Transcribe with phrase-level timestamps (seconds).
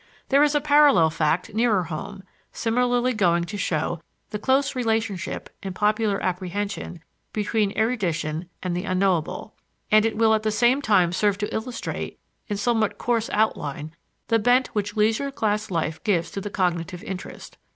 [0.29, 5.73] There is a parallel fact nearer home, similarly going to show the close relationship, in
[5.73, 9.53] popular apprehension, between erudition and the unknowable;
[9.91, 12.17] and it will at the same time serve to illustrate,
[12.47, 13.93] in somewhat coarse outline,
[14.27, 17.59] the bent which leisure class life gives to the cognitive interest.